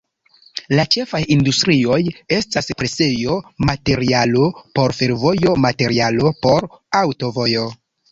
[0.77, 1.97] La ĉefaj industrioj
[2.37, 3.35] estas presejo,
[3.71, 4.47] materialo
[4.79, 6.67] por fervojo, materialo por
[7.03, 7.67] aŭtovojo.